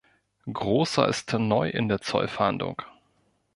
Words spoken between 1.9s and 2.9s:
Zollfahndung.